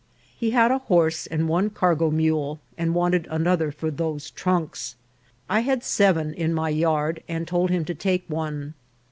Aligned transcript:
He 0.35 0.49
had 0.49 0.71
a 0.71 0.79
horse 0.79 1.27
and 1.27 1.47
one 1.47 1.69
cargo 1.69 2.09
mule, 2.09 2.59
and 2.75 2.95
wanted 2.95 3.27
another 3.29 3.71
for 3.71 3.91
those 3.91 4.31
trunks. 4.31 4.95
I 5.47 5.59
had 5.59 5.83
seven 5.83 6.33
in 6.33 6.55
my 6.55 6.69
yard, 6.69 7.21
and 7.27 7.47
told 7.47 7.69
him 7.69 7.85
to 7.85 7.93
take 7.93 8.23
one. 8.27 8.73